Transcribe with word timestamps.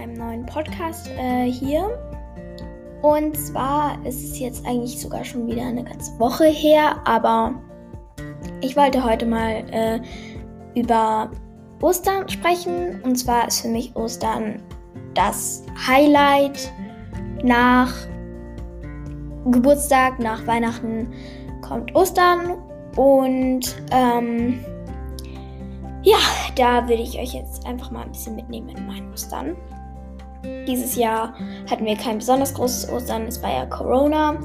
einem 0.00 0.14
neuen 0.14 0.46
Podcast 0.46 1.08
äh, 1.18 1.44
hier. 1.44 1.98
Und 3.02 3.36
zwar 3.36 3.98
ist 4.04 4.22
es 4.22 4.38
jetzt 4.38 4.66
eigentlich 4.66 5.00
sogar 5.00 5.24
schon 5.24 5.46
wieder 5.46 5.62
eine 5.62 5.84
ganze 5.84 6.18
Woche 6.18 6.46
her, 6.46 6.96
aber 7.04 7.54
ich 8.60 8.76
wollte 8.76 9.02
heute 9.04 9.26
mal 9.26 9.64
äh, 9.70 10.00
über 10.74 11.30
Ostern 11.82 12.28
sprechen. 12.28 13.00
Und 13.02 13.16
zwar 13.16 13.48
ist 13.48 13.60
für 13.60 13.68
mich 13.68 13.94
Ostern 13.96 14.62
das 15.14 15.64
Highlight 15.86 16.72
nach 17.42 17.92
Geburtstag, 19.46 20.18
nach 20.18 20.46
Weihnachten 20.46 21.12
kommt 21.62 21.94
Ostern. 21.94 22.56
Und 22.96 23.76
ähm, 23.92 24.64
ja, 26.02 26.18
da 26.56 26.88
würde 26.88 27.02
ich 27.02 27.18
euch 27.18 27.34
jetzt 27.34 27.66
einfach 27.66 27.90
mal 27.90 28.02
ein 28.02 28.12
bisschen 28.12 28.36
mitnehmen 28.36 28.70
in 28.70 28.86
meinen 28.86 29.12
Ostern. 29.12 29.56
Dieses 30.66 30.96
Jahr 30.96 31.34
hatten 31.70 31.84
wir 31.84 31.96
kein 31.96 32.18
besonders 32.18 32.54
großes 32.54 32.90
Ostern, 32.90 33.22
es 33.26 33.42
war 33.42 33.52
ja 33.52 33.66
Corona, 33.66 34.38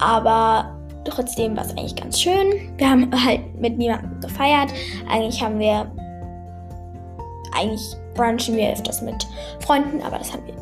aber 0.00 0.76
trotzdem 1.04 1.56
war 1.56 1.64
es 1.64 1.70
eigentlich 1.70 1.96
ganz 1.96 2.20
schön. 2.20 2.72
Wir 2.76 2.90
haben 2.90 3.10
halt 3.24 3.40
mit 3.60 3.78
niemandem 3.78 4.20
gefeiert. 4.20 4.72
Eigentlich 5.08 5.42
haben 5.42 5.58
wir, 5.58 5.90
eigentlich 7.56 7.96
brunchen 8.14 8.56
wir 8.56 8.72
öfters 8.72 9.02
mit 9.02 9.26
Freunden, 9.60 10.02
aber 10.02 10.18
das 10.18 10.32
haben 10.32 10.46
wir 10.46 10.54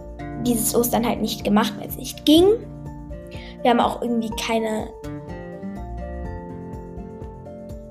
dieses 0.43 0.75
Ostern 0.75 1.07
halt 1.07 1.21
nicht 1.21 1.45
gemacht, 1.45 1.75
weil 1.79 1.89
es 1.89 1.97
nicht 1.97 2.25
ging. 2.25 2.45
Wir 3.63 3.71
haben 3.71 3.81
auch 3.81 4.01
irgendwie 4.03 4.31
keine, 4.41 4.89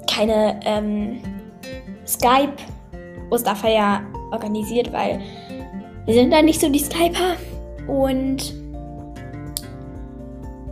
keine, 0.10 0.60
ähm, 0.64 1.22
Skype-Osterfeier 2.08 4.02
organisiert, 4.32 4.92
weil 4.94 5.20
wir 6.08 6.14
sind 6.14 6.32
da 6.32 6.42
nicht 6.42 6.60
so 6.60 6.70
die 6.70 6.80
Skyper. 6.80 7.36
Und 7.88 8.56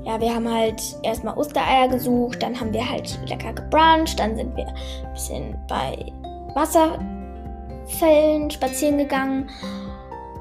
ja, 0.05 0.19
wir 0.19 0.33
haben 0.33 0.52
halt 0.52 0.81
erstmal 1.03 1.38
Ostereier 1.38 1.88
gesucht, 1.89 2.42
dann 2.42 2.59
haben 2.59 2.73
wir 2.73 2.89
halt 2.89 3.19
lecker 3.27 3.53
gebruncht, 3.53 4.19
dann 4.19 4.36
sind 4.36 4.55
wir 4.55 4.67
ein 4.67 5.14
bisschen 5.14 5.55
bei 5.67 6.11
Wasserfällen 6.53 8.50
spazieren 8.50 8.97
gegangen 8.97 9.50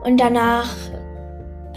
und 0.05 0.21
danach 0.21 0.69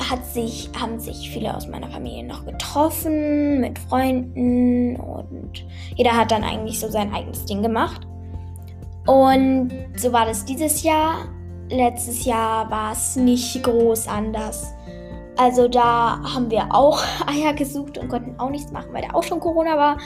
hat 0.10 0.26
sich, 0.26 0.70
haben 0.80 1.00
sich 1.00 1.30
viele 1.32 1.56
aus 1.56 1.68
meiner 1.68 1.90
Familie 1.90 2.26
noch 2.26 2.46
getroffen 2.46 3.62
mit 3.62 3.80
Freunden 3.80 4.98
und 4.98 5.66
jeder 5.96 6.16
hat 6.16 6.32
dann 6.32 6.44
eigentlich 6.44 6.80
so 6.80 6.90
sein 6.90 7.14
eigenes 7.14 7.46
Ding 7.46 7.64
gemacht. 7.64 8.06
Und 9.06 9.72
so 9.96 10.12
war 10.12 10.26
das 10.26 10.44
dieses 10.44 10.84
Jahr. 10.84 11.30
Letztes 11.70 12.26
Jahr 12.26 12.70
war 12.72 12.94
es 12.94 13.16
nicht 13.16 13.62
groß 13.64 14.08
anders. 14.08 14.74
Also 15.38 15.68
da 15.68 16.20
haben 16.24 16.50
wir 16.50 16.74
auch 16.74 17.04
Eier 17.28 17.54
gesucht 17.54 17.98
und 17.98 18.08
konnten 18.08 18.40
auch 18.40 18.50
nichts 18.50 18.72
machen, 18.72 18.90
weil 18.92 19.04
da 19.04 19.14
auch 19.14 19.24
schon 19.24 19.40
Corona 19.40 19.78
war. 19.78 19.98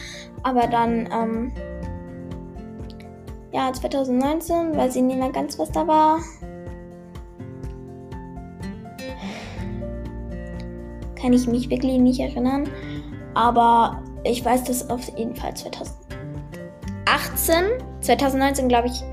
Aber 0.44 0.68
dann, 0.68 1.08
ähm, 1.12 1.52
ja, 3.52 3.72
2019, 3.72 4.76
weiß 4.76 4.95
ich 4.95 5.02
nicht 5.03 5.20
mehr 5.20 5.31
ganz, 5.31 5.58
was 5.59 5.72
da 5.72 5.88
war. 5.88 6.20
Kann 11.16 11.34
ich 11.34 11.48
mich 11.48 11.70
wirklich 11.70 12.00
nicht 12.00 12.20
erinnern. 12.20 12.68
Aber 13.34 14.02
ich 14.23 14.44
weiß, 14.44 14.64
dass 14.64 14.90
auf 14.90 15.18
jeden 15.18 15.36
Fall 15.36 15.56
2019. 15.56 16.02
2018, 17.12 17.66
2019 18.02 18.68
glaube 18.68 18.88
ich, 18.88 19.03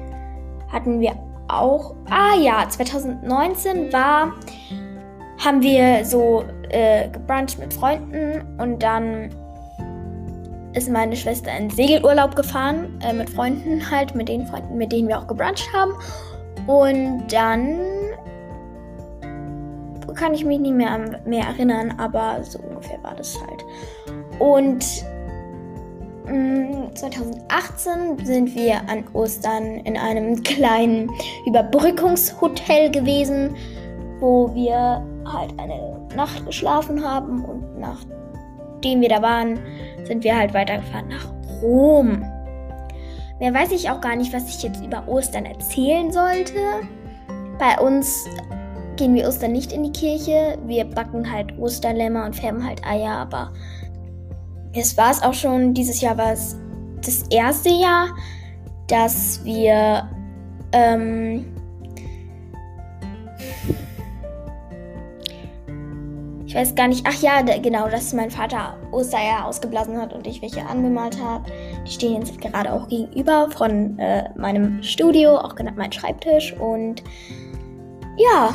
hatten 0.73 1.01
wir 1.01 1.17
auch. 1.49 1.95
Ah 2.11 2.37
ja, 2.39 2.69
2019 2.69 3.93
war, 3.93 4.33
haben 5.45 5.63
wir 5.63 6.05
so 6.05 6.45
äh, 6.71 7.09
gebruncht 7.09 7.59
mit 7.59 7.73
Freunden 7.73 8.43
und 8.59 8.83
dann 8.83 9.31
ist 10.75 10.91
meine 10.91 11.17
Schwester 11.17 11.51
in 11.57 11.71
Segelurlaub 11.71 12.37
gefahren 12.37 12.99
äh, 13.03 13.13
mit 13.13 13.31
Freunden 13.31 13.91
halt, 13.91 14.15
mit 14.15 14.29
den 14.29 14.47
Freunden, 14.47 14.77
mit 14.77 14.93
denen 14.93 15.09
wir 15.09 15.19
auch 15.19 15.27
gebruncht 15.27 15.69
haben. 15.73 15.93
Und 16.67 17.27
dann 17.33 17.81
kann 20.15 20.35
ich 20.35 20.45
mich 20.45 20.59
nicht 20.59 20.75
mehr 20.75 20.99
mehr 21.25 21.45
erinnern, 21.45 21.95
aber 21.99 22.43
so 22.43 22.59
ungefähr 22.59 23.03
war 23.03 23.15
das 23.15 23.39
halt. 23.41 23.65
Und 24.39 24.85
2018 26.99 28.17
mm, 28.17 28.25
sind 28.25 28.55
wir 28.55 28.77
an 28.89 29.05
Ostern 29.13 29.81
in 29.81 29.97
einem 29.97 30.43
kleinen 30.43 31.11
Überbrückungshotel 31.47 32.91
gewesen, 32.91 33.57
wo 34.21 34.53
wir 34.55 35.05
halt 35.25 35.59
eine 35.59 36.09
Nacht 36.17 36.45
geschlafen 36.47 37.05
haben 37.05 37.45
und 37.45 37.79
nachdem 37.79 39.01
wir 39.01 39.09
da 39.09 39.23
waren, 39.23 39.61
sind 40.05 40.25
wir 40.25 40.37
halt 40.37 40.55
weitergefahren 40.55 41.09
nach 41.09 41.29
Rom. 41.63 42.25
Mehr 43.41 43.55
weiß 43.55 43.71
ich 43.71 43.89
auch 43.89 44.01
gar 44.01 44.17
nicht, 44.17 44.33
was 44.33 44.49
ich 44.49 44.63
jetzt 44.63 44.85
über 44.85 45.07
Ostern 45.07 45.45
erzählen 45.45 46.11
sollte. 46.11 46.59
Bei 47.59 47.79
uns 47.79 48.27
gehen 48.97 49.15
wir 49.15 49.29
Ostern 49.29 49.53
nicht 49.53 49.73
in 49.73 49.85
die 49.85 49.93
Kirche. 49.93 50.59
Wir 50.67 50.85
backen 50.85 51.31
halt 51.31 51.57
Osterlämmer 51.59 52.25
und 52.25 52.35
färben 52.35 52.67
halt 52.67 52.85
Eier, 52.85 53.13
aber 53.13 53.53
es 54.73 54.97
war 54.97 55.11
es 55.11 55.23
auch 55.23 55.35
schon, 55.35 55.73
dieses 55.73 56.01
Jahr 56.01 56.19
war 56.19 56.33
es 56.33 56.57
das 57.05 57.23
erste 57.31 57.71
Jahr, 57.71 58.09
dass 58.87 59.45
wir 59.45 60.09
ähm, 60.73 61.47
ich 66.49 66.55
weiß 66.55 66.75
gar 66.75 66.89
nicht, 66.89 67.05
ach 67.07 67.21
ja, 67.21 67.43
genau, 67.43 67.91
dass 67.91 68.15
mein 68.15 68.31
Vater 68.31 68.79
Ostereier 68.91 69.45
ausgeblasen 69.45 70.01
hat 70.01 70.15
und 70.15 70.27
ich 70.27 70.41
welche 70.41 70.65
angemalt 70.65 71.23
habe. 71.23 71.45
Die 71.87 71.91
stehen 71.91 72.15
jetzt 72.15 72.41
gerade 72.41 72.73
auch 72.73 72.89
gegenüber 72.89 73.51
von 73.51 73.99
äh, 73.99 74.31
meinem 74.35 74.83
Studio, 74.83 75.37
auch 75.37 75.55
genannt 75.55 75.77
mein 75.77 75.93
Schreibtisch. 75.93 76.55
Und 76.55 77.03
ja, 78.17 78.55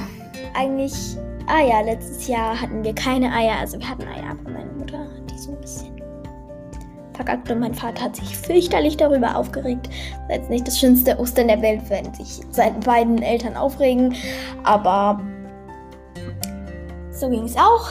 eigentlich, 0.55 1.15
ah 1.45 1.61
ja, 1.61 1.81
letztes 1.81 2.27
Jahr 2.27 2.59
hatten 2.59 2.83
wir 2.83 2.95
keine 2.95 3.31
Eier, 3.31 3.59
also 3.59 3.77
wir 3.77 3.87
hatten 3.87 4.07
Eier, 4.07 4.31
aber 4.31 4.49
meine 4.49 4.71
Mutter 4.71 4.97
hat 4.97 5.29
die 5.29 5.37
so 5.37 5.51
ein 5.51 5.61
bisschen 5.61 5.95
verkackt 7.13 7.49
und 7.51 7.59
mein 7.59 7.73
Vater 7.73 8.03
hat 8.03 8.15
sich 8.15 8.37
fürchterlich 8.37 8.97
darüber 8.97 9.35
aufgeregt. 9.35 9.89
Das 10.27 10.37
ist 10.37 10.41
jetzt 10.41 10.49
nicht 10.49 10.67
das 10.67 10.79
schönste 10.79 11.19
Ostern 11.19 11.47
der 11.47 11.61
Welt, 11.61 11.81
wenn 11.89 12.13
sich 12.13 12.41
seine 12.51 12.79
beiden 12.79 13.21
Eltern 13.21 13.55
aufregen, 13.55 14.15
aber 14.63 15.21
so 17.11 17.29
ging 17.29 17.43
es 17.43 17.55
auch. 17.55 17.89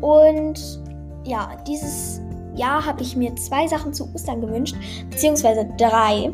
Und 0.00 0.80
ja, 1.24 1.50
dieses 1.66 2.20
Jahr 2.58 2.84
habe 2.84 3.02
ich 3.02 3.16
mir 3.16 3.34
zwei 3.36 3.66
Sachen 3.66 3.94
zu 3.94 4.12
Ostern 4.14 4.40
gewünscht, 4.40 4.76
beziehungsweise 5.10 5.68
drei. 5.78 6.30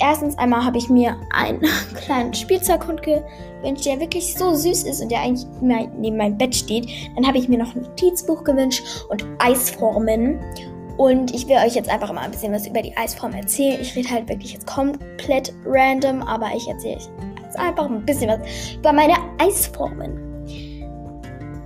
Erstens 0.00 0.36
einmal 0.38 0.64
habe 0.64 0.78
ich 0.78 0.88
mir 0.88 1.16
einen 1.32 1.60
kleinen 1.94 2.34
Spielzeughund 2.34 3.02
gewünscht, 3.02 3.84
der 3.84 4.00
wirklich 4.00 4.34
so 4.34 4.54
süß 4.54 4.84
ist 4.84 5.02
und 5.02 5.10
der 5.10 5.20
eigentlich 5.20 5.46
neben 5.60 6.16
meinem 6.16 6.38
Bett 6.38 6.54
steht. 6.54 6.88
Dann 7.14 7.26
habe 7.26 7.38
ich 7.38 7.48
mir 7.48 7.58
noch 7.58 7.74
ein 7.74 7.82
Notizbuch 7.82 8.44
gewünscht 8.44 8.82
und 9.10 9.24
Eisformen. 9.38 10.40
Und 10.98 11.32
ich 11.32 11.46
will 11.46 11.56
euch 11.56 11.76
jetzt 11.76 11.88
einfach 11.88 12.12
mal 12.12 12.22
ein 12.22 12.32
bisschen 12.32 12.52
was 12.52 12.66
über 12.66 12.82
die 12.82 12.94
Eisform 12.96 13.32
erzählen. 13.32 13.80
Ich 13.80 13.94
rede 13.94 14.10
halt 14.10 14.28
wirklich 14.28 14.52
jetzt 14.52 14.66
komplett 14.66 15.54
random, 15.64 16.22
aber 16.22 16.48
ich 16.56 16.66
erzähle 16.68 16.96
euch 16.96 17.08
jetzt 17.44 17.56
einfach 17.56 17.86
ein 17.86 18.04
bisschen 18.04 18.28
was 18.28 18.40
über 18.74 18.92
meine 18.92 19.14
Eisformen. 19.38 20.18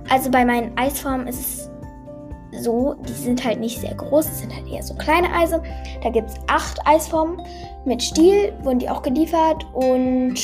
Also 0.07 0.29
bei 0.29 0.45
meinen 0.45 0.77
Eisformen 0.77 1.27
ist 1.27 1.39
es 1.39 2.63
so, 2.63 2.93
die 3.07 3.13
sind 3.13 3.43
halt 3.43 3.59
nicht 3.59 3.81
sehr 3.81 3.95
groß, 3.95 4.27
es 4.27 4.39
sind 4.41 4.55
halt 4.55 4.67
eher 4.67 4.83
so 4.83 4.93
kleine 4.93 5.33
Eise. 5.33 5.63
Da 6.03 6.09
gibt 6.11 6.29
es 6.29 6.35
acht 6.47 6.79
Eisformen 6.85 7.41
mit 7.85 8.03
Stiel, 8.03 8.53
wurden 8.61 8.77
die 8.77 8.89
auch 8.89 9.01
geliefert 9.01 9.65
und 9.73 10.35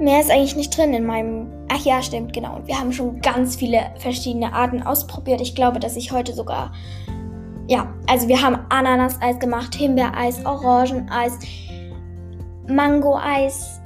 mehr 0.00 0.20
ist 0.20 0.30
eigentlich 0.30 0.56
nicht 0.56 0.76
drin 0.76 0.94
in 0.94 1.04
meinem 1.04 1.58
Ach 1.70 1.84
ja, 1.84 2.02
stimmt, 2.02 2.32
genau. 2.32 2.56
Und 2.56 2.66
wir 2.66 2.78
haben 2.78 2.92
schon 2.92 3.20
ganz 3.20 3.56
viele 3.56 3.80
verschiedene 3.98 4.52
Arten 4.52 4.82
ausprobiert. 4.82 5.40
Ich 5.40 5.54
glaube, 5.54 5.78
dass 5.78 5.96
ich 5.96 6.12
heute 6.12 6.32
sogar. 6.32 6.72
Ja, 7.68 7.92
also 8.06 8.28
wir 8.28 8.40
haben 8.40 8.58
Ananaseis 8.70 9.38
gemacht, 9.38 9.74
Himbeereis, 9.74 10.44
Orangeneis, 10.46 11.38
Mangoeis, 12.66 13.80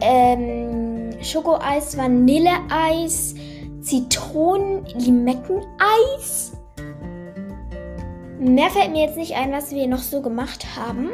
ähm, 0.00 1.10
Schokoeis, 1.20 1.98
Vanilleeis, 1.98 3.34
Zitronen-Limetteneis. 3.80 6.52
Mehr 8.38 8.70
fällt 8.70 8.92
mir 8.92 9.06
jetzt 9.06 9.16
nicht 9.16 9.34
ein, 9.34 9.50
was 9.52 9.72
wir 9.72 9.88
noch 9.88 9.98
so 9.98 10.22
gemacht 10.22 10.64
haben. 10.76 11.08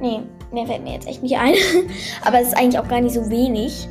Nee, 0.00 0.20
mehr 0.52 0.66
fällt 0.66 0.82
mir 0.82 0.94
jetzt 0.94 1.06
echt 1.06 1.22
nicht 1.22 1.36
ein. 1.36 1.54
Aber 2.24 2.40
es 2.40 2.48
ist 2.48 2.56
eigentlich 2.56 2.78
auch 2.78 2.88
gar 2.88 3.00
nicht 3.00 3.14
so 3.14 3.28
wenig 3.30 3.88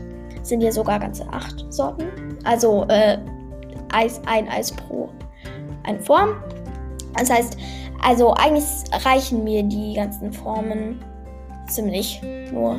sind 0.49 0.61
ja 0.61 0.71
sogar 0.71 0.99
ganze 0.99 1.27
acht 1.31 1.65
Sorten. 1.71 2.05
Also 2.43 2.85
äh, 2.89 3.17
Eis, 3.91 4.19
ein 4.25 4.49
Eis 4.49 4.71
pro 4.71 5.09
eine 5.83 5.99
Form. 5.99 6.35
Das 7.17 7.29
heißt, 7.29 7.57
also 8.03 8.33
eigentlich 8.33 8.65
reichen 9.05 9.43
mir 9.43 9.63
die 9.63 9.93
ganzen 9.93 10.31
Formen 10.31 11.03
ziemlich 11.67 12.21
nur. 12.51 12.77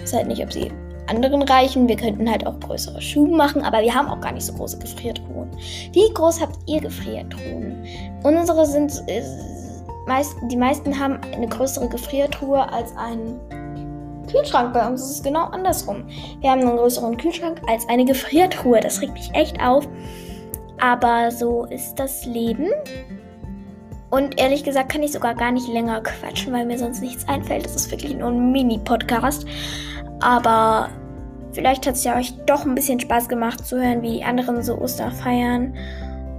weiß 0.00 0.14
halt 0.14 0.28
nicht, 0.28 0.42
ob 0.42 0.52
sie 0.52 0.70
anderen 1.06 1.42
reichen. 1.42 1.88
Wir 1.88 1.96
könnten 1.96 2.30
halt 2.30 2.46
auch 2.46 2.58
größere 2.60 3.00
Schuhe 3.00 3.36
machen, 3.36 3.62
aber 3.62 3.80
wir 3.80 3.94
haben 3.94 4.08
auch 4.08 4.20
gar 4.20 4.32
nicht 4.32 4.46
so 4.46 4.52
große 4.52 4.78
Gefriertruhen. 4.78 5.50
Wie 5.92 6.12
groß 6.14 6.40
habt 6.40 6.58
ihr 6.66 6.80
Gefriertruhen? 6.80 7.84
Unsere 8.22 8.66
sind 8.66 8.92
äh, 9.08 9.22
meist, 10.06 10.36
die 10.42 10.56
meisten 10.56 10.98
haben 10.98 11.20
eine 11.34 11.48
größere 11.48 11.88
Gefriertruhe 11.88 12.72
als 12.72 12.96
einen 12.96 13.40
Kühlschrank. 14.30 14.72
Bei 14.72 14.86
uns 14.86 15.02
ist 15.02 15.10
es 15.10 15.22
genau 15.22 15.44
andersrum. 15.46 16.04
Wir 16.40 16.50
haben 16.50 16.60
einen 16.60 16.76
größeren 16.76 17.16
Kühlschrank 17.16 17.60
als 17.68 17.88
eine 17.88 18.04
Gefriertruhe. 18.04 18.80
Das 18.80 19.00
regt 19.00 19.14
mich 19.14 19.30
echt 19.34 19.60
auf. 19.60 19.88
Aber 20.80 21.30
so 21.30 21.64
ist 21.66 21.96
das 21.96 22.24
Leben. 22.24 22.68
Und 24.10 24.40
ehrlich 24.40 24.64
gesagt 24.64 24.90
kann 24.90 25.02
ich 25.02 25.12
sogar 25.12 25.34
gar 25.34 25.52
nicht 25.52 25.68
länger 25.68 26.00
quatschen, 26.00 26.52
weil 26.52 26.66
mir 26.66 26.78
sonst 26.78 27.00
nichts 27.00 27.28
einfällt. 27.28 27.64
Das 27.64 27.76
ist 27.76 27.90
wirklich 27.90 28.16
nur 28.16 28.28
ein 28.28 28.50
Mini-Podcast. 28.50 29.46
Aber 30.20 30.88
vielleicht 31.52 31.86
hat 31.86 31.94
es 31.94 32.04
ja 32.04 32.16
euch 32.16 32.34
doch 32.46 32.64
ein 32.64 32.74
bisschen 32.74 32.98
Spaß 32.98 33.28
gemacht 33.28 33.64
zu 33.64 33.80
hören, 33.80 34.02
wie 34.02 34.18
die 34.18 34.24
anderen 34.24 34.62
so 34.62 34.78
Ostern 34.78 35.12
feiern. 35.12 35.74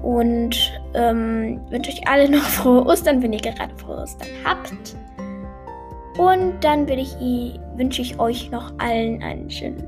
Und 0.01 0.80
ähm, 0.93 1.59
wünsche 1.69 1.91
euch 1.91 2.07
alle 2.07 2.29
noch 2.29 2.43
frohe 2.57 2.85
Ostern, 2.85 3.21
wenn 3.21 3.33
ihr 3.33 3.41
gerade 3.41 3.75
frohe 3.77 3.97
Ostern 3.97 4.27
habt. 4.43 4.95
Und 6.17 6.61
dann 6.61 6.87
ich, 7.01 7.15
wünsche 7.75 8.01
ich 8.01 8.19
euch 8.19 8.51
noch 8.51 8.73
allen 8.79 9.23
einen 9.23 9.49
schönen 9.49 9.87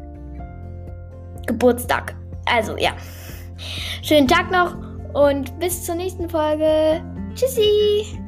Geburtstag. 1.46 2.16
Also 2.46 2.78
ja. 2.78 2.92
Schönen 4.02 4.28
Tag 4.28 4.52
noch 4.52 4.76
und 5.14 5.58
bis 5.60 5.86
zur 5.86 5.96
nächsten 5.96 6.30
Folge. 6.30 7.02
Tschüssi! 7.36 8.23